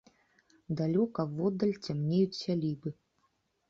[0.79, 2.89] Далёка воддаль цямнеюць сялібы.